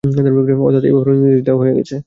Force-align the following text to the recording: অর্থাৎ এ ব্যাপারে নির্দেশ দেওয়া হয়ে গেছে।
অর্থাৎ 0.03 0.25
এ 0.83 0.91
ব্যাপারে 0.93 1.15
নির্দেশ 1.17 1.41
দেওয়া 1.47 1.61
হয়ে 1.61 1.73
গেছে। 1.77 1.95